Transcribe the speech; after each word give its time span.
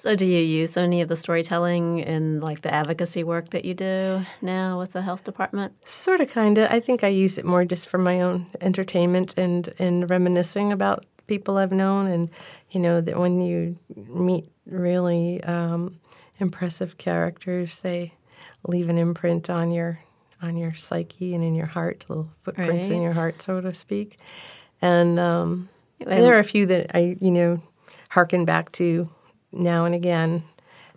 So, 0.00 0.14
do 0.14 0.24
you 0.24 0.38
use 0.38 0.76
any 0.76 1.00
of 1.00 1.08
the 1.08 1.16
storytelling 1.16 1.98
in 1.98 2.40
like 2.40 2.62
the 2.62 2.72
advocacy 2.72 3.24
work 3.24 3.50
that 3.50 3.64
you 3.64 3.74
do 3.74 4.24
now 4.40 4.78
with 4.78 4.92
the 4.92 5.02
health 5.02 5.24
department? 5.24 5.74
Sort 5.88 6.20
of, 6.20 6.30
kind 6.30 6.56
of. 6.56 6.70
I 6.70 6.78
think 6.78 7.02
I 7.02 7.08
use 7.08 7.36
it 7.36 7.44
more 7.44 7.64
just 7.64 7.88
for 7.88 7.98
my 7.98 8.20
own 8.20 8.46
entertainment 8.60 9.34
and 9.36 9.68
and 9.80 10.08
reminiscing 10.08 10.70
about 10.70 11.04
people 11.26 11.58
I've 11.58 11.72
known, 11.72 12.06
and 12.06 12.30
you 12.70 12.78
know 12.78 13.00
that 13.00 13.18
when 13.18 13.40
you 13.40 13.76
meet 14.08 14.48
really 14.66 15.42
um, 15.42 15.98
impressive 16.38 16.96
characters, 16.98 17.80
they 17.80 18.14
leave 18.68 18.88
an 18.88 18.98
imprint 18.98 19.50
on 19.50 19.72
your 19.72 19.98
on 20.40 20.56
your 20.56 20.74
psyche 20.74 21.34
and 21.34 21.42
in 21.42 21.56
your 21.56 21.66
heart, 21.66 22.04
little 22.08 22.28
footprints 22.44 22.88
right. 22.88 22.96
in 22.96 23.02
your 23.02 23.14
heart, 23.14 23.42
so 23.42 23.60
to 23.60 23.74
speak. 23.74 24.18
And 24.80 25.18
um, 25.18 25.68
there 25.98 26.36
are 26.36 26.38
a 26.38 26.44
few 26.44 26.66
that 26.66 26.94
I, 26.94 27.16
you 27.20 27.32
know, 27.32 27.60
harken 28.10 28.44
back 28.44 28.70
to 28.72 29.10
now 29.52 29.84
and 29.84 29.94
again. 29.94 30.42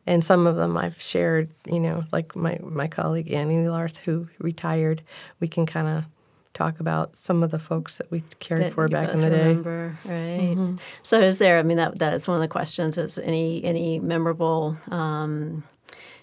And 0.07 0.23
some 0.23 0.47
of 0.47 0.55
them 0.55 0.77
I've 0.77 0.99
shared, 0.99 1.49
you 1.65 1.79
know, 1.79 2.05
like 2.11 2.35
my, 2.35 2.57
my 2.63 2.87
colleague 2.87 3.31
Annie 3.31 3.67
Larth, 3.67 3.97
who 3.97 4.27
retired. 4.39 5.03
We 5.39 5.47
can 5.47 5.65
kind 5.65 5.87
of 5.87 6.05
talk 6.53 6.79
about 6.79 7.15
some 7.15 7.43
of 7.43 7.51
the 7.51 7.59
folks 7.59 7.97
that 7.97 8.09
we 8.11 8.23
cared 8.39 8.61
that 8.61 8.73
for 8.73 8.87
back 8.87 9.13
in 9.13 9.21
the 9.21 9.29
remember, 9.29 9.97
day. 10.03 10.11
Right. 10.11 10.57
Mm-hmm. 10.57 10.75
So, 11.03 11.21
is 11.21 11.37
there? 11.37 11.59
I 11.59 11.63
mean, 11.63 11.77
that 11.77 11.99
that's 11.99 12.27
one 12.27 12.35
of 12.35 12.41
the 12.41 12.47
questions. 12.47 12.97
Is 12.97 13.17
any 13.19 13.63
any 13.63 13.99
memorable 13.99 14.77
um, 14.89 15.63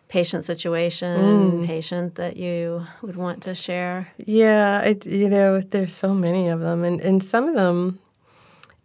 patient 0.09 0.45
situation, 0.45 1.21
mm. 1.21 1.67
patient 1.67 2.17
that 2.17 2.37
you 2.37 2.85
would 3.03 3.17
want 3.17 3.43
to 3.45 3.55
share? 3.55 4.09
Yeah, 4.19 4.81
it, 4.81 5.07
you 5.07 5.29
know, 5.29 5.61
there's 5.61 5.95
so 5.95 6.15
many 6.15 6.49
of 6.49 6.61
them, 6.61 6.85
and 6.85 7.01
and 7.01 7.23
some 7.23 7.49
of 7.49 7.55
them 7.55 7.99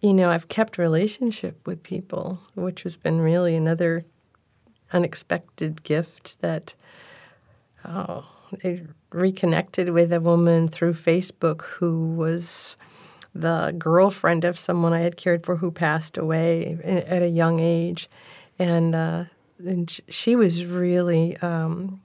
you 0.03 0.13
know, 0.13 0.30
I've 0.30 0.49
kept 0.49 0.77
relationship 0.77 1.66
with 1.66 1.81
people, 1.81 2.38
which 2.55 2.84
has 2.84 2.98
been 2.98 3.21
really 3.21 3.55
another 3.55 4.03
unexpected 4.91 5.81
gift 5.84 6.41
that 6.41 6.76
oh, 7.85 8.26
I 8.63 8.82
reconnected 9.12 9.90
with 9.90 10.12
a 10.12 10.20
woman 10.20 10.68
through 10.68 10.95
Facebook 10.95 11.62
who 11.62 12.13
was 12.15 12.76
the 13.34 13.73
girlfriend 13.77 14.43
of 14.43 14.60
someone 14.60 14.91
I 14.91 14.99
had 14.99 15.15
cared 15.15 15.45
for 15.45 15.55
who 15.55 15.71
passed 15.71 16.17
away 16.17 16.77
at 16.84 17.21
a 17.21 17.29
young 17.29 17.62
age. 17.62 18.10
And, 18.60 18.93
uh, 18.93 19.23
and 19.65 19.90
she 20.10 20.35
was 20.35 20.65
really 20.65 21.38
um, 21.38 22.01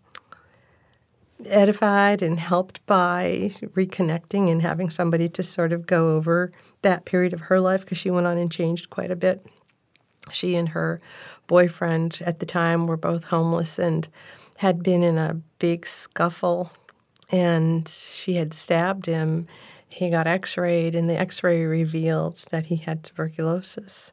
edified 1.46 2.22
and 2.22 2.38
helped 2.38 2.84
by 2.86 3.50
reconnecting 3.74 4.50
and 4.50 4.62
having 4.62 4.88
somebody 4.88 5.28
to 5.30 5.42
sort 5.42 5.72
of 5.72 5.84
go 5.84 6.16
over 6.16 6.52
that 6.82 7.04
period 7.04 7.32
of 7.32 7.42
her 7.42 7.60
life 7.60 7.82
because 7.82 7.98
she 7.98 8.10
went 8.10 8.26
on 8.26 8.38
and 8.38 8.50
changed 8.50 8.90
quite 8.90 9.10
a 9.10 9.16
bit. 9.16 9.44
She 10.30 10.56
and 10.56 10.70
her 10.70 11.00
boyfriend 11.46 12.20
at 12.24 12.40
the 12.40 12.46
time 12.46 12.86
were 12.86 12.96
both 12.96 13.24
homeless 13.24 13.78
and 13.78 14.08
had 14.58 14.82
been 14.82 15.02
in 15.02 15.16
a 15.16 15.40
big 15.58 15.86
scuffle, 15.86 16.72
and 17.30 17.88
she 17.88 18.34
had 18.34 18.52
stabbed 18.52 19.06
him. 19.06 19.46
He 19.88 20.10
got 20.10 20.26
x 20.26 20.56
rayed, 20.56 20.94
and 20.94 21.08
the 21.08 21.18
x 21.18 21.42
ray 21.42 21.64
revealed 21.64 22.44
that 22.50 22.66
he 22.66 22.76
had 22.76 23.02
tuberculosis 23.04 24.12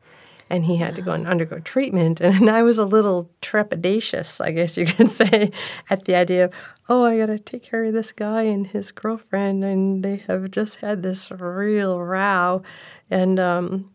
and 0.50 0.66
he 0.66 0.78
had 0.78 0.96
to 0.96 1.02
go 1.02 1.12
and 1.12 1.28
undergo 1.28 1.60
treatment. 1.60 2.22
And 2.36 2.50
I 2.50 2.64
was 2.64 2.78
a 2.78 2.86
little 2.86 3.30
trepidatious, 3.42 4.42
I 4.44 4.52
guess 4.52 4.78
you 4.78 4.86
could 4.86 5.10
say, 5.22 5.52
at 5.90 6.06
the 6.06 6.16
idea 6.16 6.46
of, 6.46 6.54
oh, 6.90 7.06
I 7.06 7.18
got 7.18 7.28
to 7.28 7.40
take 7.40 7.64
care 7.64 7.86
of 7.86 7.94
this 7.94 8.12
guy 8.12 8.44
and 8.44 8.68
his 8.68 8.92
girlfriend, 8.92 9.64
and 9.64 10.04
they 10.04 10.18
have 10.28 10.52
just 10.52 10.78
had 10.78 11.02
this 11.02 11.32
real 11.32 12.00
row. 12.00 12.62
And 13.10 13.40
um, 13.40 13.90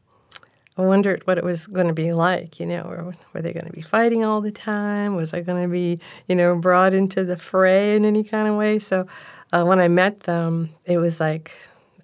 I 0.76 0.82
wondered 0.82 1.26
what 1.26 1.38
it 1.38 1.44
was 1.44 1.66
going 1.66 1.88
to 1.88 1.92
be 1.92 2.12
like. 2.12 2.58
You 2.58 2.66
know, 2.66 2.84
were, 2.84 3.14
were 3.32 3.42
they 3.42 3.52
going 3.52 3.66
to 3.66 3.72
be 3.72 3.82
fighting 3.82 4.24
all 4.24 4.40
the 4.40 4.50
time? 4.50 5.14
Was 5.14 5.34
I 5.34 5.40
going 5.40 5.62
to 5.62 5.68
be, 5.68 6.00
you 6.26 6.34
know, 6.34 6.56
brought 6.56 6.94
into 6.94 7.24
the 7.24 7.36
fray 7.36 7.94
in 7.94 8.04
any 8.04 8.24
kind 8.24 8.48
of 8.48 8.56
way? 8.56 8.78
So 8.78 9.06
uh, 9.52 9.64
when 9.64 9.78
I 9.78 9.88
met 9.88 10.20
them, 10.20 10.70
it 10.84 10.98
was 10.98 11.20
like 11.20 11.52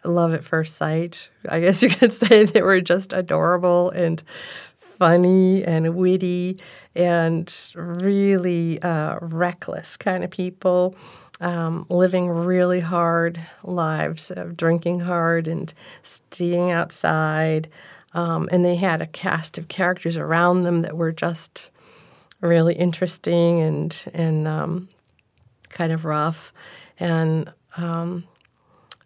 love 0.09 0.33
at 0.35 0.45
first 0.45 0.77
sight. 0.77 1.31
I 1.49 1.61
guess 1.61 1.83
you 1.83 1.89
could 1.91 2.13
say 2.13 2.45
they 2.45 2.63
were 2.63 2.81
just 2.81 3.13
adorable 3.13 3.91
and 3.91 4.23
funny 4.99 5.63
and 5.65 5.95
witty 5.95 6.59
and 6.95 7.73
really 7.75 8.81
uh, 8.83 9.19
reckless 9.21 9.97
kind 9.97 10.25
of 10.25 10.31
people. 10.31 10.97
Um, 11.39 11.85
living 11.91 12.29
really 12.31 12.81
hard 12.81 13.39
lives 13.63 14.31
of 14.31 14.57
drinking 14.57 15.01
hard 15.01 15.49
and 15.49 15.73
staying 16.03 16.71
outside. 16.71 17.69
Um, 18.15 18.49
and 18.51 18.65
they 18.65 18.77
had 18.77 19.03
a 19.03 19.07
cast 19.07 19.59
of 19.59 19.69
characters 19.69 20.17
around 20.17 20.63
them 20.63 20.81
that 20.81 20.97
were 20.97 21.13
just 21.13 21.71
really 22.41 22.75
interesting 22.75 23.61
and 23.61 24.05
and 24.15 24.49
um, 24.49 24.89
kind 25.69 25.93
of 25.93 26.07
rough. 26.07 26.55
And 26.99 27.53
um, 27.77 28.25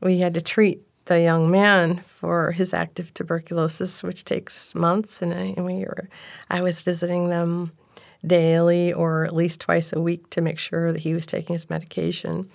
we 0.00 0.18
had 0.18 0.34
to 0.34 0.40
treat 0.40 0.82
the 1.10 1.20
young 1.20 1.50
man 1.50 1.96
for 1.96 2.52
his 2.52 2.72
active 2.72 3.12
tuberculosis, 3.14 4.04
which 4.04 4.24
takes 4.24 4.76
months, 4.76 5.20
and, 5.20 5.34
I, 5.34 5.54
and 5.56 5.66
we 5.66 5.80
were, 5.80 6.08
I 6.48 6.62
was 6.62 6.82
visiting 6.82 7.30
them 7.30 7.72
daily 8.24 8.92
or 8.92 9.24
at 9.24 9.34
least 9.34 9.60
twice 9.60 9.92
a 9.92 10.00
week 10.00 10.30
to 10.30 10.40
make 10.40 10.56
sure 10.56 10.92
that 10.92 11.00
he 11.00 11.12
was 11.12 11.26
taking 11.26 11.54
his 11.54 11.68
medication 11.68 12.48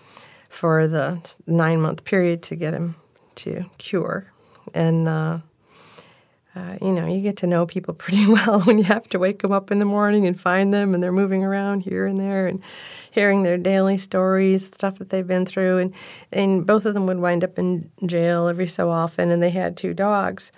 for 0.47 0.88
the 0.88 1.19
nine 1.45 1.81
month 1.81 2.05
period 2.05 2.44
to 2.44 2.55
get 2.55 2.73
him 2.73 2.95
to 3.35 3.65
cure. 3.77 4.31
And 4.73 5.09
uh, 5.09 5.39
uh, 6.55 6.77
you 6.81 6.91
know, 6.91 7.05
you 7.05 7.21
get 7.21 7.38
to 7.38 7.47
know 7.47 7.66
people 7.66 7.93
pretty 8.05 8.25
well 8.27 8.61
when 8.61 8.77
you 8.77 8.83
have 8.85 9.07
to 9.09 9.19
wake 9.19 9.41
them 9.41 9.51
up 9.51 9.71
in 9.71 9.79
the 9.79 9.85
morning 9.85 10.25
and 10.25 10.39
find 10.39 10.73
them, 10.73 10.93
and 10.93 11.03
they're 11.03 11.11
moving 11.11 11.43
around 11.43 11.81
here 11.81 12.05
and 12.05 12.19
there, 12.19 12.47
and 12.47 12.61
hearing 13.11 13.43
their 13.43 13.57
daily 13.57 13.97
stories, 13.97 14.65
stuff 14.65 14.97
that 14.99 15.09
they've 15.09 15.27
been 15.27 15.45
through, 15.45 15.77
and 15.77 15.94
and 16.31 16.65
both 16.65 16.85
of 16.85 16.94
them 16.94 17.05
would 17.07 17.19
wind 17.19 17.44
up 17.44 17.59
in 17.59 17.89
jail 18.05 18.47
every 18.47 18.67
so 18.67 18.89
often, 18.89 19.31
and 19.31 19.41
they 19.44 19.51
had 19.51 19.77
two 19.77 19.94
dogs. 19.94 20.51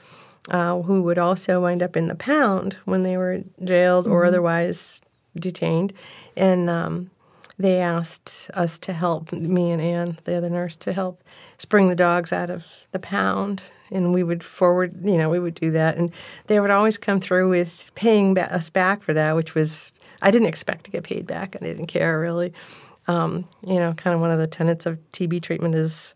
Uh, 0.49 0.81
who 0.83 1.01
would 1.01 1.17
also 1.17 1.63
wind 1.63 1.83
up 1.83 1.97
in 1.97 2.07
the 2.07 2.15
pound 2.15 2.77
when 2.85 3.03
they 3.03 3.17
were 3.17 3.41
jailed 3.65 4.05
mm-hmm. 4.05 4.13
or 4.13 4.23
otherwise 4.23 5.01
detained. 5.37 5.91
And 6.37 6.69
um, 6.69 7.11
they 7.59 7.81
asked 7.81 8.49
us 8.53 8.79
to 8.79 8.93
help, 8.93 9.31
me 9.33 9.71
and 9.71 9.81
Anne, 9.81 10.17
the 10.23 10.35
other 10.35 10.49
nurse, 10.49 10.77
to 10.77 10.93
help 10.93 11.21
spring 11.57 11.89
the 11.89 11.95
dogs 11.95 12.31
out 12.31 12.49
of 12.49 12.65
the 12.93 12.99
pound 12.99 13.61
and 13.91 14.13
we 14.13 14.23
would 14.23 14.43
forward, 14.43 14.93
you 15.03 15.17
know, 15.17 15.29
we 15.29 15.39
would 15.39 15.55
do 15.55 15.71
that, 15.71 15.97
and 15.97 16.11
they 16.47 16.59
would 16.59 16.71
always 16.71 16.97
come 16.97 17.19
through 17.19 17.49
with 17.49 17.91
paying 17.95 18.33
ba- 18.33 18.53
us 18.53 18.69
back 18.69 19.01
for 19.01 19.13
that, 19.13 19.35
which 19.35 19.55
was 19.55 19.93
I 20.21 20.31
didn't 20.31 20.47
expect 20.47 20.85
to 20.85 20.91
get 20.91 21.03
paid 21.03 21.27
back, 21.27 21.55
and 21.55 21.63
I 21.65 21.69
didn't 21.69 21.87
care 21.87 22.19
really. 22.19 22.53
Um, 23.07 23.47
you 23.65 23.79
know, 23.79 23.93
kind 23.93 24.13
of 24.13 24.19
one 24.19 24.31
of 24.31 24.39
the 24.39 24.47
tenets 24.47 24.85
of 24.85 24.99
TB 25.13 25.41
treatment 25.41 25.75
is 25.75 26.13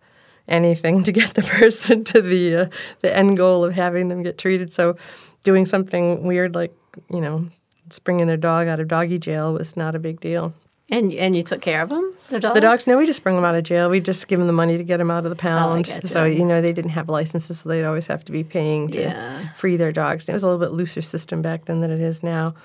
anything 0.47 1.03
to 1.03 1.11
get 1.11 1.33
the 1.33 1.41
person 1.59 2.03
to 2.05 2.21
the 2.21 2.55
uh, 2.55 2.65
the 3.01 3.15
end 3.15 3.37
goal 3.37 3.63
of 3.63 3.73
having 3.73 4.09
them 4.09 4.23
get 4.23 4.37
treated. 4.37 4.73
So, 4.73 4.97
doing 5.43 5.65
something 5.65 6.23
weird 6.23 6.55
like 6.55 6.75
you 7.13 7.21
know, 7.21 7.47
springing 7.89 8.27
their 8.27 8.37
dog 8.37 8.67
out 8.67 8.79
of 8.79 8.87
doggy 8.87 9.19
jail 9.19 9.53
was 9.53 9.77
not 9.77 9.95
a 9.95 9.99
big 9.99 10.19
deal. 10.19 10.53
And 10.91 11.13
and 11.13 11.35
you 11.35 11.41
took 11.41 11.61
care 11.61 11.81
of 11.81 11.89
them, 11.89 12.13
the 12.27 12.39
dogs. 12.41 12.53
The 12.53 12.61
dogs. 12.61 12.87
No, 12.87 12.97
we 12.97 13.05
just 13.05 13.23
bring 13.23 13.37
them 13.37 13.45
out 13.45 13.55
of 13.55 13.63
jail. 13.63 13.89
We 13.89 14.01
just 14.01 14.27
give 14.27 14.39
them 14.39 14.47
the 14.47 14.53
money 14.53 14.77
to 14.77 14.83
get 14.83 14.97
them 14.97 15.09
out 15.09 15.23
of 15.23 15.29
the 15.29 15.37
pound. 15.37 15.89
Oh, 15.89 15.99
so 16.05 16.25
you 16.25 16.43
know 16.43 16.61
they 16.61 16.73
didn't 16.73 16.91
have 16.91 17.07
licenses, 17.07 17.59
so 17.59 17.69
they'd 17.69 17.85
always 17.85 18.07
have 18.07 18.25
to 18.25 18.31
be 18.33 18.43
paying 18.43 18.91
to 18.91 18.99
yeah. 18.99 19.53
free 19.53 19.77
their 19.77 19.93
dogs. 19.93 20.27
It 20.27 20.33
was 20.33 20.43
a 20.43 20.47
little 20.47 20.59
bit 20.59 20.73
looser 20.73 21.01
system 21.01 21.41
back 21.41 21.65
then 21.65 21.79
than 21.79 21.91
it 21.91 22.01
is 22.01 22.23
now, 22.23 22.55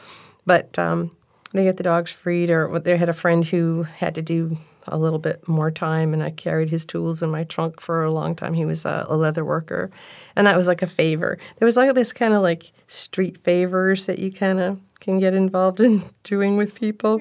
but 0.44 0.76
um, 0.76 1.12
they 1.52 1.62
get 1.62 1.76
the 1.76 1.84
dogs 1.84 2.10
freed. 2.10 2.50
Or 2.50 2.80
they 2.80 2.96
had 2.96 3.08
a 3.08 3.12
friend 3.12 3.44
who 3.44 3.84
had 3.84 4.16
to 4.16 4.22
do 4.22 4.58
a 4.88 4.98
little 4.98 5.18
bit 5.18 5.46
more 5.48 5.70
time, 5.70 6.12
and 6.12 6.22
I 6.22 6.30
carried 6.30 6.70
his 6.70 6.84
tools 6.84 7.22
in 7.22 7.30
my 7.30 7.44
trunk 7.44 7.80
for 7.80 8.04
a 8.04 8.12
long 8.12 8.34
time. 8.34 8.54
He 8.54 8.64
was 8.64 8.84
a, 8.84 9.06
a 9.08 9.16
leather 9.16 9.44
worker, 9.44 9.90
and 10.34 10.46
that 10.46 10.56
was 10.56 10.66
like 10.66 10.82
a 10.82 10.86
favor. 10.86 11.38
There 11.58 11.66
was 11.66 11.76
like 11.76 11.94
this 11.94 12.12
kind 12.12 12.34
of 12.34 12.42
like 12.42 12.72
street 12.86 13.38
favors 13.44 14.06
that 14.06 14.18
you 14.18 14.32
kind 14.32 14.60
of 14.60 14.80
can 15.00 15.18
get 15.18 15.34
involved 15.34 15.80
in 15.86 16.02
doing 16.24 16.56
with 16.56 16.74
people, 16.74 17.20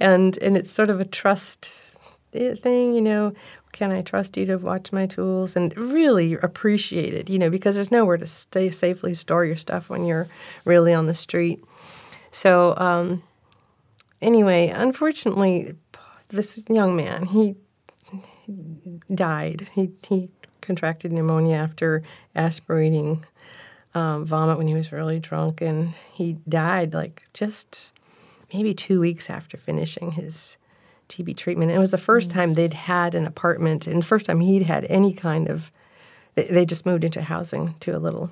and 0.00 0.36
and 0.38 0.56
it's 0.56 0.70
sort 0.70 0.90
of 0.90 1.00
a 1.00 1.04
trust 1.04 1.72
thing, 2.32 2.94
you 2.94 3.02
know. 3.02 3.32
Can 3.72 3.90
I 3.90 4.02
trust 4.02 4.36
you 4.36 4.46
to 4.46 4.56
watch 4.56 4.92
my 4.92 5.04
tools 5.04 5.56
and 5.56 5.76
really 5.76 6.34
appreciate 6.34 7.12
it, 7.12 7.28
you 7.28 7.40
know, 7.40 7.50
because 7.50 7.74
there's 7.74 7.90
nowhere 7.90 8.16
to 8.16 8.26
stay 8.26 8.70
safely 8.70 9.14
store 9.14 9.44
your 9.44 9.56
stuff 9.56 9.88
when 9.90 10.04
you're 10.04 10.28
really 10.64 10.94
on 10.94 11.06
the 11.06 11.14
street. 11.14 11.60
So 12.30 12.76
um, 12.76 13.24
anyway, 14.22 14.68
unfortunately, 14.68 15.74
this 16.28 16.62
young 16.68 16.96
man 16.96 17.26
he 17.26 17.56
died. 19.12 19.68
He 19.72 19.90
he 20.06 20.30
contracted 20.60 21.12
pneumonia 21.12 21.56
after 21.56 22.02
aspirating 22.34 23.24
um, 23.94 24.24
vomit 24.24 24.58
when 24.58 24.66
he 24.66 24.74
was 24.74 24.92
really 24.92 25.20
drunk, 25.20 25.60
and 25.60 25.94
he 26.12 26.38
died 26.48 26.94
like 26.94 27.22
just 27.34 27.92
maybe 28.52 28.74
two 28.74 29.00
weeks 29.00 29.30
after 29.30 29.56
finishing 29.56 30.12
his 30.12 30.56
TB 31.08 31.36
treatment. 31.36 31.70
And 31.70 31.76
it 31.76 31.80
was 31.80 31.90
the 31.90 31.98
first 31.98 32.30
mm 32.30 32.34
time 32.34 32.54
they'd 32.54 32.72
had 32.72 33.14
an 33.14 33.26
apartment, 33.26 33.86
and 33.86 34.02
the 34.02 34.06
first 34.06 34.26
time 34.26 34.40
he'd 34.40 34.62
had 34.62 34.84
any 34.86 35.12
kind 35.12 35.48
of. 35.48 35.70
They, 36.34 36.44
they 36.46 36.66
just 36.66 36.84
moved 36.84 37.04
into 37.04 37.22
housing 37.22 37.74
to 37.80 37.96
a 37.96 37.98
little. 37.98 38.30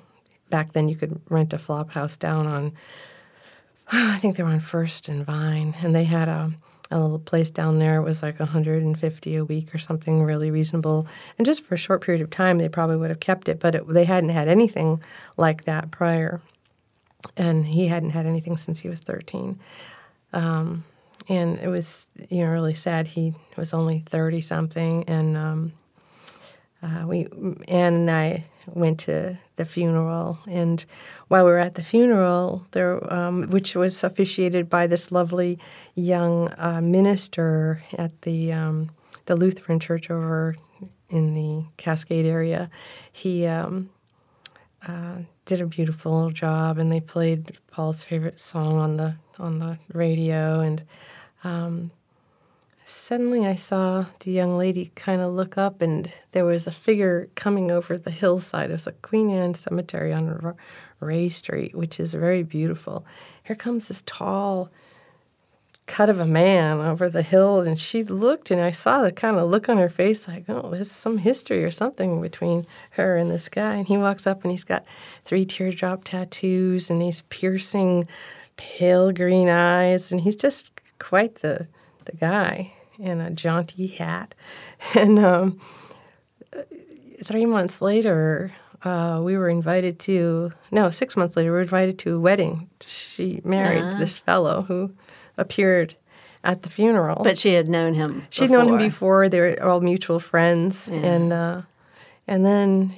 Back 0.49 0.73
then, 0.73 0.89
you 0.89 0.95
could 0.95 1.21
rent 1.29 1.53
a 1.53 1.57
flop 1.57 1.91
house 1.91 2.17
down 2.17 2.47
on 2.47 2.73
I 3.91 4.17
think 4.17 4.35
they 4.35 4.43
were 4.43 4.49
on 4.49 4.59
First 4.59 5.07
and 5.07 5.25
Vine, 5.25 5.75
and 5.81 5.95
they 5.95 6.05
had 6.05 6.27
a, 6.27 6.53
a 6.93 6.99
little 6.99 7.19
place 7.19 7.49
down 7.49 7.79
there. 7.79 8.01
Was 8.01 8.23
like 8.23 8.39
150 8.39 9.35
a 9.35 9.45
week 9.45 9.73
or 9.73 9.77
something 9.77 10.23
really 10.23 10.51
reasonable. 10.51 11.07
And 11.37 11.45
just 11.45 11.63
for 11.65 11.75
a 11.75 11.77
short 11.77 12.01
period 12.01 12.21
of 12.21 12.29
time, 12.29 12.57
they 12.57 12.69
probably 12.69 12.97
would 12.97 13.09
have 13.09 13.19
kept 13.19 13.49
it, 13.49 13.59
but 13.59 13.75
it, 13.75 13.87
they 13.87 14.05
hadn't 14.05 14.29
had 14.29 14.47
anything 14.47 15.01
like 15.37 15.65
that 15.65 15.91
prior. 15.91 16.41
And 17.37 17.65
he 17.65 17.87
hadn't 17.87 18.11
had 18.11 18.25
anything 18.25 18.57
since 18.57 18.79
he 18.79 18.89
was 18.89 18.99
13. 19.01 19.59
Um, 20.33 20.83
and 21.29 21.59
it 21.59 21.67
was, 21.67 22.07
you 22.29 22.43
know, 22.43 22.51
really 22.51 22.75
sad. 22.75 23.07
He 23.07 23.33
was 23.55 23.73
only 23.73 23.99
30 23.99 24.41
something, 24.41 25.03
and 25.07 25.37
um, 25.37 25.73
uh, 26.83 27.05
we 27.07 27.27
Anne 27.67 27.93
and 27.93 28.11
I 28.11 28.43
went 28.67 28.99
to 29.01 29.37
the 29.55 29.65
funeral, 29.65 30.37
and 30.47 30.83
while 31.29 31.45
we 31.45 31.51
were 31.51 31.57
at 31.57 31.75
the 31.75 31.83
funeral, 31.83 32.65
there, 32.71 33.13
um, 33.13 33.49
which 33.49 33.75
was 33.75 34.03
officiated 34.03 34.69
by 34.69 34.87
this 34.87 35.11
lovely 35.11 35.59
young 35.95 36.53
uh, 36.57 36.81
minister 36.81 37.81
at 37.97 38.21
the 38.23 38.51
um, 38.51 38.89
the 39.25 39.35
Lutheran 39.35 39.79
church 39.79 40.11
over 40.11 40.55
in 41.09 41.33
the 41.33 41.63
Cascade 41.77 42.25
area, 42.25 42.69
he 43.11 43.45
um, 43.45 43.89
uh, 44.85 45.17
did 45.45 45.61
a 45.61 45.65
beautiful 45.65 46.31
job, 46.31 46.77
and 46.77 46.91
they 46.91 46.99
played 46.99 47.57
Paul's 47.71 48.03
favorite 48.03 48.39
song 48.39 48.77
on 48.77 48.97
the 48.97 49.15
on 49.39 49.59
the 49.59 49.77
radio, 49.93 50.59
and 50.59 50.83
um, 51.45 51.91
suddenly 52.93 53.45
I 53.45 53.55
saw 53.55 54.05
the 54.19 54.31
young 54.31 54.57
lady 54.57 54.91
kind 54.95 55.21
of 55.21 55.33
look 55.33 55.57
up, 55.57 55.81
and 55.81 56.11
there 56.31 56.45
was 56.45 56.67
a 56.67 56.71
figure 56.71 57.29
coming 57.35 57.71
over 57.71 57.97
the 57.97 58.11
hillside. 58.11 58.69
It 58.69 58.73
was 58.73 58.87
a 58.87 58.91
Queen 58.93 59.29
Anne 59.29 59.53
Cemetery 59.53 60.13
on 60.13 60.55
Raye 60.99 61.29
Street, 61.29 61.75
which 61.75 61.99
is 61.99 62.13
very 62.13 62.43
beautiful. 62.43 63.05
Here 63.43 63.55
comes 63.55 63.87
this 63.87 64.03
tall 64.05 64.69
cut 65.85 66.09
of 66.09 66.19
a 66.19 66.25
man 66.25 66.79
over 66.79 67.09
the 67.09 67.23
hill, 67.23 67.59
and 67.59 67.77
she 67.79 68.03
looked, 68.03 68.51
and 68.51 68.61
I 68.61 68.71
saw 68.71 69.01
the 69.01 69.11
kind 69.11 69.37
of 69.37 69.49
look 69.49 69.67
on 69.67 69.77
her 69.77 69.89
face, 69.89 70.27
like, 70.27 70.45
oh, 70.47 70.69
there's 70.71 70.91
some 70.91 71.17
history 71.17 71.63
or 71.65 71.71
something 71.71 72.21
between 72.21 72.65
her 72.91 73.17
and 73.17 73.29
this 73.29 73.49
guy. 73.49 73.75
And 73.75 73.87
he 73.87 73.97
walks 73.97 74.25
up, 74.25 74.43
and 74.43 74.51
he's 74.51 74.63
got 74.63 74.85
three 75.25 75.45
teardrop 75.45 76.05
tattoos, 76.05 76.89
and 76.89 77.01
these 77.01 77.21
piercing, 77.29 78.07
pale 78.55 79.11
green 79.11 79.49
eyes, 79.49 80.11
and 80.11 80.21
he's 80.21 80.35
just 80.35 80.79
quite 80.99 81.35
the 81.35 81.67
the 82.05 82.17
guy 82.17 82.73
in 82.99 83.21
a 83.21 83.31
jaunty 83.31 83.87
hat. 83.87 84.35
And 84.95 85.17
um, 85.17 85.59
three 87.23 87.45
months 87.45 87.81
later, 87.81 88.51
uh, 88.83 89.21
we 89.23 89.37
were 89.37 89.49
invited 89.49 89.97
to, 90.01 90.51
no, 90.71 90.89
six 90.89 91.15
months 91.15 91.37
later, 91.37 91.51
we 91.51 91.55
were 91.55 91.61
invited 91.61 91.97
to 91.99 92.17
a 92.17 92.19
wedding. 92.19 92.69
She 92.85 93.39
married 93.45 93.97
this 93.97 94.17
fellow 94.17 94.63
who 94.63 94.91
appeared 95.37 95.95
at 96.43 96.63
the 96.63 96.69
funeral. 96.69 97.23
But 97.23 97.37
she 97.37 97.53
had 97.53 97.69
known 97.69 97.93
him. 97.93 98.25
She'd 98.29 98.51
known 98.51 98.67
him 98.67 98.77
before. 98.77 99.23
before. 99.23 99.29
They 99.29 99.39
were 99.39 99.63
all 99.63 99.79
mutual 99.79 100.19
friends, 100.19 100.89
and 100.89 101.31
uh, 101.31 101.61
and 102.27 102.45
then 102.45 102.93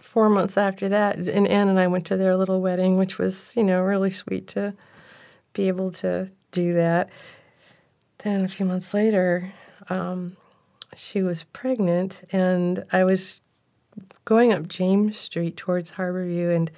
four 0.00 0.28
months 0.28 0.56
after 0.56 0.88
that, 0.88 1.16
and 1.16 1.46
Anne 1.46 1.68
and 1.68 1.78
I 1.78 1.86
went 1.86 2.06
to 2.06 2.16
their 2.16 2.36
little 2.36 2.60
wedding, 2.60 2.96
which 2.96 3.18
was 3.18 3.54
you 3.56 3.62
know 3.62 3.82
really 3.82 4.10
sweet 4.10 4.48
to 4.48 4.74
be 5.52 5.68
able 5.68 5.92
to 5.92 6.30
do 6.50 6.74
that. 6.74 7.10
Then 8.24 8.42
a 8.42 8.48
few 8.48 8.64
months 8.64 8.94
later, 8.94 9.52
um, 9.90 10.38
she 10.96 11.22
was 11.22 11.44
pregnant, 11.52 12.22
and 12.32 12.84
I 12.90 13.04
was 13.04 13.42
going 14.24 14.50
up 14.50 14.66
James 14.66 15.18
Street 15.18 15.58
towards 15.58 15.92
Harborview, 15.92 16.56
and 16.56 16.70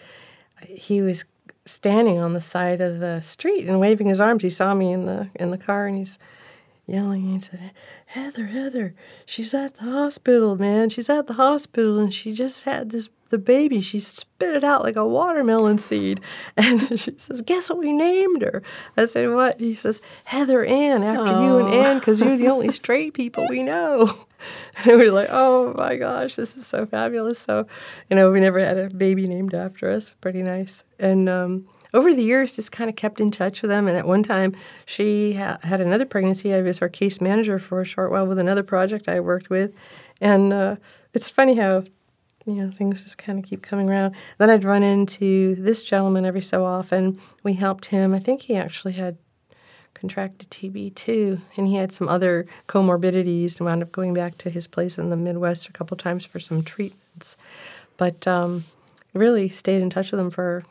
he 0.67 1.01
was 1.01 1.25
standing 1.65 2.19
on 2.19 2.33
the 2.33 2.41
side 2.41 2.81
of 2.81 2.99
the 2.99 3.21
street 3.21 3.69
and 3.69 3.79
waving 3.79 4.09
his 4.09 4.21
arms. 4.21 4.43
He 4.43 4.51
saw 4.51 4.75
me 4.75 4.93
in 4.93 5.07
the 5.07 5.31
in 5.37 5.53
the 5.53 5.59
car, 5.59 5.87
and 5.87 5.97
he's 5.97 6.19
yelling. 6.85 7.33
He 7.33 7.41
said, 7.41 7.71
"Heather, 8.07 8.47
Heather, 8.47 8.95
she's 9.25 9.55
at 9.55 9.77
the 9.77 9.85
hospital, 9.85 10.57
man. 10.57 10.89
She's 10.89 11.09
at 11.09 11.29
the 11.29 11.35
hospital, 11.35 11.99
and 11.99 12.13
she 12.13 12.33
just 12.33 12.65
had 12.65 12.91
this 12.91 13.09
the 13.31 13.39
baby. 13.39 13.81
She 13.81 14.01
spit 14.01 14.55
it 14.55 14.65
out 14.65 14.83
like 14.83 14.97
a 14.97 15.07
watermelon 15.07 15.79
seed." 15.79 16.21
And 16.57 16.99
she 16.99 17.15
says, 17.17 17.43
"Guess 17.43 17.71
what 17.71 17.79
we 17.79 17.93
named 17.93 18.43
her?" 18.43 18.63
I 18.97 19.05
said, 19.05 19.31
"What?" 19.33 19.61
He 19.61 19.75
says, 19.75 20.01
"Heather 20.25 20.65
Ann, 20.65 21.03
after 21.03 21.33
you 21.43 21.59
and 21.59 21.75
Ann, 21.75 21.99
because 21.99 22.21
you're 22.21 22.37
the 22.37 22.49
only 22.49 22.71
straight 22.83 23.15
people 23.15 23.47
we 23.49 23.63
know." 23.63 24.19
And 24.85 24.99
we 25.01 25.07
were 25.07 25.13
like, 25.13 25.29
"Oh 25.31 25.73
my 25.79 25.97
gosh, 25.97 26.37
this 26.37 26.57
is 26.57 26.67
so 26.67 26.85
fabulous!" 26.85 27.39
So, 27.39 27.67
you 28.11 28.17
know, 28.17 28.31
we 28.31 28.39
never 28.39 28.59
had 28.61 28.77
a 28.79 28.91
baby 28.91 29.27
named 29.27 29.55
after 29.55 29.91
us. 29.91 30.11
Pretty 30.21 30.43
nice, 30.43 30.85
and. 30.99 31.29
um 31.29 31.67
over 31.95 32.13
the 32.15 32.23
years, 32.23 32.57
just 32.57 32.73
kind 32.73 32.91
of 32.91 32.97
kept 32.97 33.21
in 33.21 33.31
touch 33.31 33.63
with 33.63 33.71
them. 33.71 33.89
And 33.89 33.97
at 33.97 34.07
one 34.07 34.23
time, 34.23 34.55
she 34.85 35.33
ha- 35.33 35.57
had 35.63 35.81
another 35.81 36.05
pregnancy. 36.05 36.53
I 36.53 36.61
was 36.61 36.83
our 36.83 36.91
case 36.91 37.21
manager 37.23 37.59
for 37.59 37.81
a 37.81 37.85
short 37.87 38.11
while 38.11 38.27
with 38.27 38.39
another 38.39 38.63
project 38.63 39.09
I 39.09 39.21
worked 39.21 39.49
with. 39.49 39.73
And 40.21 40.53
uh, 40.53 40.77
it's 41.15 41.31
funny 41.31 41.55
how, 41.55 41.85
you 42.47 42.55
know, 42.55 42.71
things 42.71 43.03
just 43.03 43.19
kind 43.19 43.39
of 43.39 43.45
keep 43.45 43.63
coming 43.63 43.89
around. 43.89 44.15
Then 44.39 44.51
I'd 44.51 44.65
run 44.65 44.83
into 44.83 45.57
this 45.57 45.83
gentleman 45.83 46.25
every 46.25 46.41
so 46.41 46.65
often. 46.65 47.21
We 47.43 47.55
helped 47.55 47.87
him. 47.87 48.15
I 48.15 48.21
think 48.21 48.43
he 48.43 48.55
actually 48.55 48.93
had 48.93 49.19
contracted 49.95 50.51
TB 50.51 50.95
too, 50.95 51.41
and 51.57 51.67
he 51.67 51.75
had 51.75 51.93
some 51.93 52.09
other 52.09 52.47
comorbidities 52.69 53.59
and 53.59 53.67
wound 53.67 53.83
up 53.83 53.91
going 53.91 54.15
back 54.15 54.39
to 54.39 54.51
his 54.51 54.67
place 54.67 54.97
in 54.97 55.11
the 55.11 55.17
Midwest 55.17 55.69
a 55.69 55.73
couple 55.73 55.97
times 55.97 56.25
for 56.25 56.39
some 56.39 56.63
treatments. 56.63 57.37
But 57.97 58.27
um, 58.29 58.65
really 59.13 59.49
stayed 59.49 59.83
in 59.83 59.91
touch 59.91 60.13
with 60.13 60.21
him 60.21 60.31
for 60.31 60.65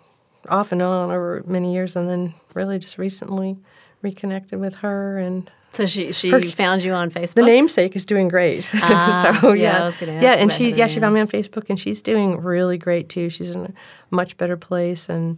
off 0.48 0.71
and 0.71 0.81
on 0.81 1.12
over 1.12 1.44
many 1.45 1.74
years, 1.74 1.95
and 1.95 2.07
then 2.07 2.33
really 2.54 2.80
just 2.80 2.98
recently 2.98 3.57
reconnected 4.01 4.60
with 4.60 4.75
her. 4.75 5.18
And 5.18 5.51
So 5.75 5.86
she 5.86 6.12
she 6.12 6.30
Her- 6.30 6.42
found 6.42 6.83
you 6.83 6.94
on 6.94 7.12
Facebook. 7.12 7.36
the 7.36 7.42
namesake 7.44 7.95
is 7.95 8.06
doing 8.06 8.27
great. 8.27 8.69
Ah, 8.75 9.38
so 9.42 9.54
yeah, 9.54 9.63
yeah, 9.77 9.81
I 9.81 9.86
was 9.86 9.95
ask 9.95 10.01
yeah, 10.07 10.33
and 10.33 10.51
she 10.51 10.69
yeah 10.72 10.88
she 10.88 11.00
found 11.00 11.13
me 11.13 11.19
on 11.22 11.27
Facebook, 11.27 11.69
and 11.69 11.80
she's 11.80 12.01
doing 12.01 12.39
really 12.42 12.77
great 12.77 13.10
too. 13.10 13.30
She's 13.30 13.56
in 13.56 13.66
a 13.66 13.74
much 14.12 14.38
better 14.38 14.57
place, 14.57 15.10
and 15.10 15.38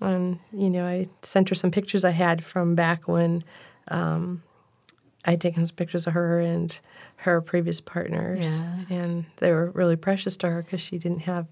and 0.00 0.38
you 0.52 0.70
know 0.70 0.86
I 0.86 1.06
sent 1.22 1.48
her 1.50 1.54
some 1.54 1.70
pictures 1.70 2.04
I 2.04 2.10
had 2.10 2.44
from 2.44 2.74
back 2.74 3.06
when 3.08 3.44
um, 3.88 4.42
I'd 5.24 5.40
taken 5.40 5.66
some 5.66 5.76
pictures 5.76 6.06
of 6.06 6.12
her 6.14 6.40
and 6.40 6.76
her 7.16 7.40
previous 7.40 7.80
partners, 7.80 8.60
Yeah. 8.88 8.98
and 8.98 9.24
they 9.36 9.52
were 9.52 9.70
really 9.72 9.96
precious 9.96 10.36
to 10.38 10.48
her 10.50 10.62
because 10.62 10.80
she 10.80 10.98
didn't 10.98 11.20
have. 11.20 11.46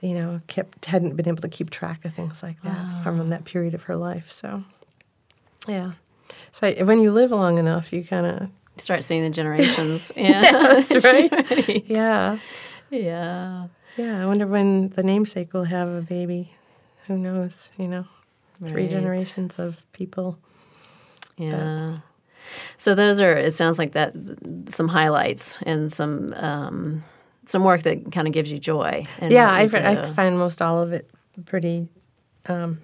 You 0.00 0.14
know, 0.14 0.40
kept 0.46 0.84
hadn't 0.84 1.16
been 1.16 1.26
able 1.26 1.42
to 1.42 1.48
keep 1.48 1.70
track 1.70 2.04
of 2.04 2.14
things 2.14 2.40
like 2.40 2.62
that 2.62 2.76
Ah. 2.78 3.00
from 3.02 3.30
that 3.30 3.44
period 3.44 3.74
of 3.74 3.82
her 3.84 3.96
life. 3.96 4.30
So, 4.30 4.62
yeah. 5.66 5.90
So 6.52 6.70
when 6.84 7.00
you 7.00 7.12
live 7.12 7.30
long 7.30 7.58
enough, 7.58 7.92
you 7.92 8.04
kind 8.04 8.26
of 8.26 8.50
Start 8.82 9.04
seeing 9.04 9.22
the 9.22 9.30
generations. 9.30 10.12
Yeah, 10.16 10.40
that's 10.52 11.04
right. 11.04 11.30
right. 11.32 11.84
Yeah. 11.86 12.38
Yeah. 12.90 13.66
Yeah. 13.96 14.22
I 14.22 14.26
wonder 14.26 14.46
when 14.46 14.90
the 14.90 15.02
namesake 15.02 15.52
will 15.52 15.64
have 15.64 15.88
a 15.88 16.00
baby. 16.00 16.52
Who 17.06 17.18
knows? 17.18 17.70
You 17.76 17.88
know, 17.88 18.04
three 18.64 18.88
generations 18.88 19.58
of 19.58 19.82
people. 19.92 20.38
Yeah. 21.36 21.98
So 22.76 22.94
those 22.94 23.20
are. 23.20 23.32
It 23.32 23.54
sounds 23.54 23.78
like 23.78 23.92
that. 23.92 24.14
Some 24.68 24.88
highlights 24.88 25.58
and 25.62 25.92
some 25.92 26.34
um, 26.34 27.04
some 27.46 27.64
work 27.64 27.82
that 27.82 28.12
kind 28.12 28.26
of 28.26 28.32
gives 28.32 28.50
you 28.50 28.58
joy. 28.58 29.02
And 29.18 29.32
yeah, 29.32 29.50
I, 29.50 29.62
I 29.62 30.12
find 30.12 30.38
most 30.38 30.62
all 30.62 30.82
of 30.82 30.92
it 30.92 31.10
pretty 31.46 31.88
um, 32.46 32.80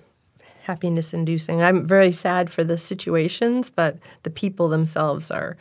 happiness 0.64 1.12
inducing. 1.12 1.62
I'm 1.62 1.86
very 1.86 2.10
sad 2.10 2.50
for 2.50 2.64
the 2.64 2.78
situations, 2.78 3.70
but 3.70 3.98
the 4.22 4.30
people 4.30 4.68
themselves 4.68 5.30
are 5.30 5.56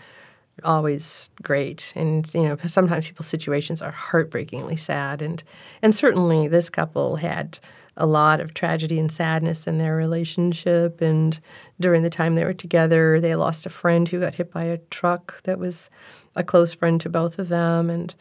always 0.63 1.29
great. 1.41 1.91
And 1.95 2.29
you 2.33 2.43
know, 2.43 2.57
sometimes 2.67 3.07
people's 3.07 3.27
situations 3.27 3.81
are 3.81 3.91
heartbreakingly 3.91 4.77
sad, 4.77 5.21
and 5.21 5.43
and 5.81 5.93
certainly 5.93 6.47
this 6.47 6.69
couple 6.69 7.17
had 7.17 7.59
a 7.97 8.07
lot 8.07 8.39
of 8.41 8.53
tragedy 8.53 8.97
and 8.97 9.11
sadness 9.11 9.67
in 9.67 9.77
their 9.77 9.95
relationship. 9.95 10.99
And 10.99 11.39
during 11.79 12.01
the 12.01 12.09
time 12.09 12.33
they 12.33 12.43
were 12.43 12.53
together, 12.53 13.19
they 13.19 13.35
lost 13.35 13.67
a 13.67 13.69
friend 13.69 14.07
who 14.07 14.19
got 14.19 14.35
hit 14.35 14.51
by 14.51 14.63
a 14.63 14.79
truck 14.89 15.43
that 15.43 15.59
was 15.59 15.91
a 16.35 16.43
close 16.43 16.73
friend 16.73 16.99
to 17.01 17.09
both 17.09 17.37
of 17.37 17.49
them, 17.49 17.89
and 17.89 18.15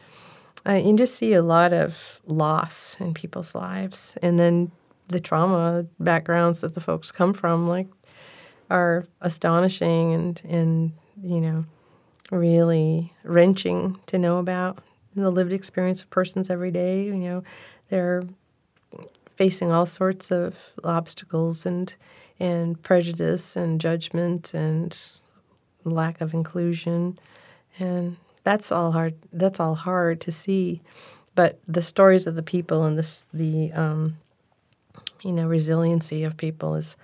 uh, 0.67 0.73
you 0.73 0.95
just 0.95 1.15
see 1.15 1.33
a 1.33 1.41
lot 1.41 1.73
of 1.73 2.21
loss 2.27 2.97
in 2.99 3.13
people's 3.13 3.55
lives, 3.55 4.17
and 4.21 4.37
then 4.37 4.71
the 5.07 5.19
trauma 5.19 5.85
backgrounds 5.99 6.61
that 6.61 6.75
the 6.75 6.81
folks 6.81 7.11
come 7.11 7.33
from, 7.33 7.67
like, 7.67 7.87
are 8.69 9.05
astonishing 9.21 10.13
and 10.13 10.41
and 10.47 10.93
you 11.21 11.39
know, 11.39 11.65
really 12.31 13.13
wrenching 13.23 13.99
to 14.07 14.17
know 14.17 14.39
about 14.39 14.79
the 15.15 15.29
lived 15.29 15.53
experience 15.53 16.01
of 16.01 16.09
persons 16.09 16.49
every 16.49 16.71
day. 16.71 17.03
You 17.05 17.15
know, 17.15 17.43
they're 17.89 18.23
facing 19.35 19.71
all 19.71 19.85
sorts 19.85 20.31
of 20.31 20.57
obstacles 20.83 21.65
and 21.65 21.93
and 22.39 22.81
prejudice 22.81 23.55
and 23.55 23.79
judgment 23.79 24.53
and 24.53 24.97
lack 25.83 26.21
of 26.21 26.33
inclusion 26.33 27.17
and 27.79 28.17
that's 28.43 28.71
all 28.71 28.91
hard 28.91 29.15
that's 29.31 29.59
all 29.59 29.75
hard 29.75 30.19
to 30.21 30.31
see 30.31 30.81
but 31.35 31.59
the 31.67 31.81
stories 31.81 32.25
of 32.25 32.35
the 32.35 32.43
people 32.43 32.83
and 32.85 32.97
this 32.97 33.25
the 33.33 33.71
um, 33.73 34.17
you 35.23 35.31
know 35.31 35.47
resiliency 35.47 36.23
of 36.23 36.37
people 36.37 36.75
is 36.75 36.95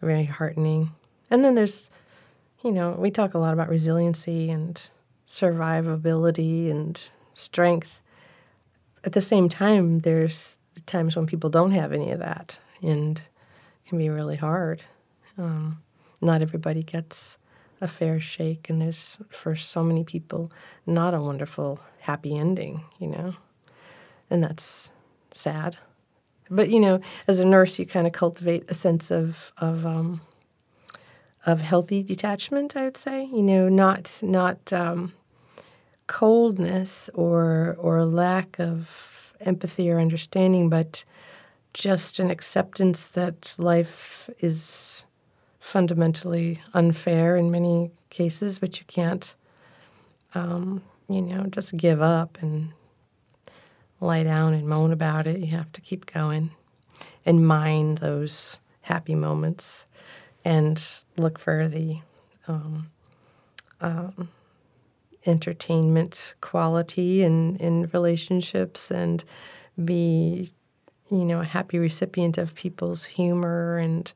very 0.00 0.24
heartening. 0.24 0.90
And 1.30 1.44
then 1.44 1.54
there's, 1.54 1.90
you 2.62 2.72
know, 2.72 2.92
we 2.92 3.10
talk 3.10 3.34
a 3.34 3.38
lot 3.38 3.54
about 3.54 3.68
resiliency 3.68 4.50
and 4.50 4.90
survivability 5.26 6.70
and 6.70 7.00
strength. 7.34 8.00
At 9.04 9.12
the 9.12 9.20
same 9.20 9.48
time, 9.48 10.00
there's 10.00 10.58
times 10.86 11.16
when 11.16 11.26
people 11.26 11.50
don't 11.50 11.70
have 11.70 11.92
any 11.92 12.10
of 12.10 12.18
that 12.18 12.58
and 12.82 13.20
can 13.86 13.98
be 13.98 14.10
really 14.10 14.36
hard. 14.36 14.82
Um, 15.38 15.82
not 16.20 16.42
everybody 16.42 16.82
gets 16.82 17.38
a 17.80 17.88
fair 17.88 18.20
shake, 18.20 18.70
and 18.70 18.80
there's, 18.80 19.18
for 19.30 19.56
so 19.56 19.82
many 19.82 20.04
people, 20.04 20.52
not 20.86 21.14
a 21.14 21.20
wonderful, 21.20 21.80
happy 21.98 22.36
ending, 22.36 22.84
you 22.98 23.08
know? 23.08 23.34
And 24.30 24.42
that's 24.42 24.92
sad. 25.32 25.76
But, 26.54 26.70
you 26.70 26.80
know, 26.80 27.00
as 27.26 27.40
a 27.40 27.44
nurse, 27.44 27.78
you 27.78 27.86
kind 27.86 28.06
of 28.06 28.12
cultivate 28.12 28.64
a 28.68 28.74
sense 28.74 29.10
of, 29.10 29.52
of, 29.58 29.86
um, 29.86 30.20
of 31.46 31.60
healthy 31.60 32.02
detachment, 32.02 32.76
I 32.76 32.84
would 32.84 32.96
say. 32.96 33.24
You 33.24 33.42
know, 33.42 33.68
not, 33.68 34.18
not, 34.22 34.72
um, 34.72 35.12
coldness 36.12 37.08
or 37.14 37.76
or 37.78 38.04
lack 38.04 38.58
of 38.60 39.32
empathy 39.40 39.90
or 39.90 39.98
understanding, 39.98 40.68
but 40.68 41.04
just 41.72 42.18
an 42.18 42.30
acceptance 42.30 43.08
that 43.12 43.54
life 43.58 44.28
is 44.40 45.06
fundamentally 45.58 46.60
unfair 46.74 47.36
in 47.36 47.50
many 47.50 47.90
cases, 48.10 48.58
but 48.58 48.78
you 48.78 48.84
can't, 48.86 49.34
um, 50.34 50.82
you 51.08 51.22
know, 51.22 51.44
just 51.46 51.76
give 51.76 52.02
up 52.02 52.36
and 52.42 52.72
lie 54.02 54.24
down 54.24 54.52
and 54.52 54.66
moan 54.66 54.92
about 54.92 55.26
it. 55.26 55.40
You 55.40 55.56
have 55.56 55.70
to 55.72 55.80
keep 55.80 56.12
going 56.12 56.50
and 57.24 57.46
mind 57.46 57.98
those 57.98 58.58
happy 58.82 59.14
moments 59.14 59.86
and 60.44 60.84
look 61.16 61.38
for 61.38 61.68
the 61.68 62.00
um, 62.48 62.90
um, 63.80 64.28
entertainment 65.24 66.34
quality 66.40 67.22
in, 67.22 67.56
in 67.56 67.88
relationships 67.92 68.90
and 68.90 69.22
be, 69.84 70.52
you 71.08 71.24
know, 71.24 71.40
a 71.40 71.44
happy 71.44 71.78
recipient 71.78 72.38
of 72.38 72.56
people's 72.56 73.04
humor 73.04 73.78
and 73.78 74.12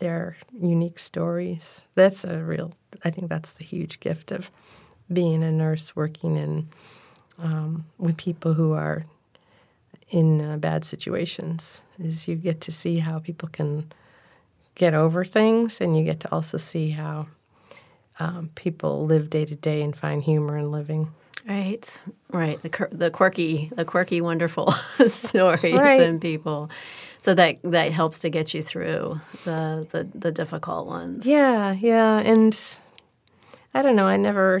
their 0.00 0.36
unique 0.60 0.98
stories. 0.98 1.82
That's 1.94 2.24
a 2.24 2.42
real, 2.42 2.72
I 3.04 3.10
think 3.10 3.28
that's 3.28 3.52
the 3.52 3.64
huge 3.64 4.00
gift 4.00 4.32
of 4.32 4.50
being 5.12 5.44
a 5.44 5.52
nurse 5.52 5.94
working 5.94 6.36
in 6.36 6.68
um, 7.38 7.84
with 7.98 8.16
people 8.16 8.54
who 8.54 8.72
are 8.72 9.06
in 10.10 10.40
uh, 10.40 10.56
bad 10.56 10.84
situations 10.84 11.82
is 11.98 12.28
you 12.28 12.34
get 12.36 12.60
to 12.62 12.72
see 12.72 12.98
how 12.98 13.18
people 13.18 13.48
can 13.48 13.90
get 14.74 14.94
over 14.94 15.24
things 15.24 15.80
and 15.80 15.96
you 15.96 16.04
get 16.04 16.20
to 16.20 16.32
also 16.32 16.56
see 16.56 16.90
how 16.90 17.26
um, 18.18 18.50
people 18.54 19.06
live 19.06 19.30
day 19.30 19.44
to 19.44 19.54
day 19.54 19.82
and 19.82 19.96
find 19.96 20.22
humor 20.22 20.56
in 20.56 20.70
living. 20.70 21.12
Right, 21.46 22.00
right. 22.30 22.60
The 22.62 22.88
the 22.92 23.10
quirky, 23.10 23.70
the 23.74 23.84
quirky, 23.84 24.20
wonderful 24.20 24.72
stories 25.08 25.74
right. 25.74 26.00
and 26.00 26.20
people. 26.20 26.68
So 27.22 27.34
that 27.34 27.58
that 27.62 27.92
helps 27.92 28.18
to 28.20 28.28
get 28.28 28.52
you 28.54 28.62
through 28.62 29.20
the, 29.44 29.86
the 29.90 30.08
the 30.14 30.30
difficult 30.30 30.86
ones. 30.86 31.26
Yeah, 31.26 31.72
yeah, 31.72 32.18
and 32.18 32.58
I 33.72 33.82
don't 33.82 33.96
know. 33.96 34.06
I 34.06 34.16
never 34.16 34.60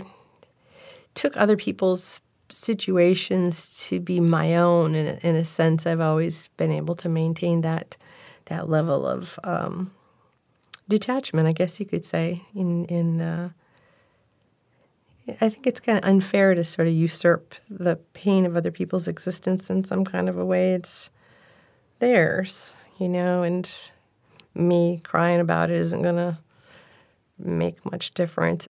took 1.14 1.36
other 1.36 1.56
people's 1.56 2.20
situations 2.48 3.74
to 3.88 4.00
be 4.00 4.20
my 4.20 4.56
own. 4.56 4.94
In 4.94 5.06
a, 5.06 5.26
in 5.26 5.36
a 5.36 5.44
sense, 5.44 5.86
I've 5.86 6.00
always 6.00 6.48
been 6.56 6.72
able 6.72 6.96
to 6.96 7.08
maintain 7.08 7.60
that 7.62 7.96
that 8.46 8.68
level 8.68 9.06
of 9.06 9.38
um, 9.44 9.90
detachment, 10.88 11.46
I 11.46 11.52
guess 11.52 11.78
you 11.78 11.86
could 11.86 12.04
say. 12.04 12.42
In 12.54 12.84
in 12.86 13.20
uh, 13.20 13.50
I 15.40 15.48
think 15.48 15.66
it's 15.66 15.80
kind 15.80 15.98
of 15.98 16.04
unfair 16.04 16.54
to 16.54 16.64
sort 16.64 16.88
of 16.88 16.94
usurp 16.94 17.54
the 17.68 17.96
pain 18.14 18.46
of 18.46 18.56
other 18.56 18.70
people's 18.70 19.06
existence 19.08 19.68
in 19.68 19.84
some 19.84 20.04
kind 20.04 20.28
of 20.28 20.38
a 20.38 20.44
way. 20.44 20.72
It's 20.72 21.10
theirs, 21.98 22.74
you 22.98 23.08
know, 23.08 23.42
and 23.42 23.70
me 24.54 25.00
crying 25.04 25.40
about 25.40 25.70
it 25.70 25.76
isn't 25.76 26.02
going 26.02 26.16
to 26.16 26.38
make 27.38 27.84
much 27.90 28.12
difference. 28.14 28.66